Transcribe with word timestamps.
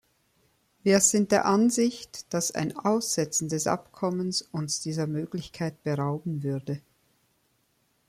Wir 0.81 0.99
sind 0.99 1.31
der 1.31 1.45
Ansicht, 1.45 2.33
dass 2.33 2.49
ein 2.55 2.75
Aussetzen 2.75 3.49
des 3.49 3.67
Abkommens 3.67 4.41
uns 4.41 4.79
dieser 4.79 5.05
Möglichkeit 5.05 5.83
berauben 5.83 6.41
würde. 6.41 6.81